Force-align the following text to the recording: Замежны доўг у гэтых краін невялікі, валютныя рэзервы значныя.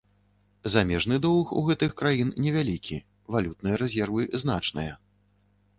Замежны 0.75 1.19
доўг 1.25 1.47
у 1.59 1.63
гэтых 1.69 1.91
краін 1.99 2.33
невялікі, 2.47 2.99
валютныя 3.37 3.75
рэзервы 3.85 4.21
значныя. 4.45 4.93